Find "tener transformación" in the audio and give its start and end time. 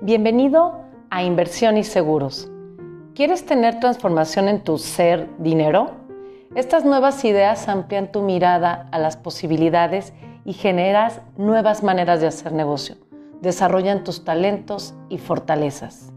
3.46-4.48